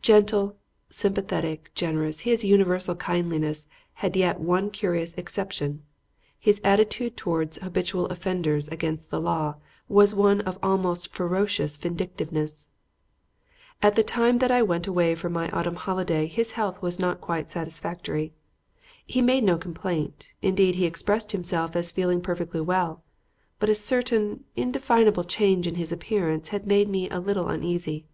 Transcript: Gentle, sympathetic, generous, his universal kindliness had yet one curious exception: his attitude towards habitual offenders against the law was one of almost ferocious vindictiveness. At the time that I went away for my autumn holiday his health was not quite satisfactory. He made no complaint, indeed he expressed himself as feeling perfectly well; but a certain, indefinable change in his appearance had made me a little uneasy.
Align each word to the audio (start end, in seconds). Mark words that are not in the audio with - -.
Gentle, 0.00 0.54
sympathetic, 0.90 1.72
generous, 1.74 2.20
his 2.20 2.44
universal 2.44 2.94
kindliness 2.94 3.66
had 3.94 4.14
yet 4.14 4.38
one 4.38 4.70
curious 4.70 5.12
exception: 5.14 5.82
his 6.38 6.60
attitude 6.62 7.16
towards 7.16 7.56
habitual 7.56 8.06
offenders 8.06 8.68
against 8.68 9.10
the 9.10 9.20
law 9.20 9.56
was 9.88 10.14
one 10.14 10.40
of 10.42 10.56
almost 10.62 11.12
ferocious 11.12 11.76
vindictiveness. 11.76 12.68
At 13.82 13.96
the 13.96 14.04
time 14.04 14.38
that 14.38 14.52
I 14.52 14.62
went 14.62 14.86
away 14.86 15.16
for 15.16 15.28
my 15.28 15.50
autumn 15.50 15.74
holiday 15.74 16.28
his 16.28 16.52
health 16.52 16.80
was 16.80 17.00
not 17.00 17.20
quite 17.20 17.50
satisfactory. 17.50 18.32
He 19.04 19.20
made 19.20 19.42
no 19.42 19.58
complaint, 19.58 20.32
indeed 20.40 20.76
he 20.76 20.86
expressed 20.86 21.32
himself 21.32 21.74
as 21.74 21.90
feeling 21.90 22.20
perfectly 22.20 22.60
well; 22.60 23.02
but 23.58 23.68
a 23.68 23.74
certain, 23.74 24.44
indefinable 24.54 25.24
change 25.24 25.66
in 25.66 25.74
his 25.74 25.90
appearance 25.90 26.50
had 26.50 26.68
made 26.68 26.88
me 26.88 27.10
a 27.10 27.18
little 27.18 27.48
uneasy. 27.48 28.06